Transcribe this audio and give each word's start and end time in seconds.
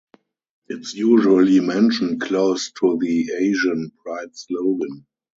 It's 0.67 0.95
usually 0.95 1.59
mentioned 1.59 2.21
close 2.21 2.71
to 2.79 2.97
the 2.99 3.33
Asian 3.39 3.91
Pride 4.03 4.35
slogan. 4.35 5.05